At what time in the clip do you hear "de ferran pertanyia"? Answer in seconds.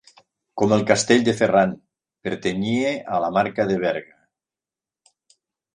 1.27-2.97